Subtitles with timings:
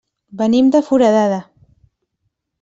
[0.39, 1.39] Venim de Foradada.